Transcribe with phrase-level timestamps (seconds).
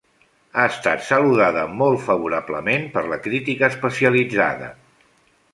[0.59, 4.73] Ha estat saludada molt favorablement per la crítica especialitzada.